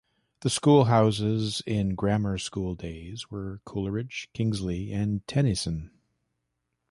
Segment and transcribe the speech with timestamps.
[0.39, 5.91] The School Houses in grammar school days were Coleridge, Kingsley and Tennyson.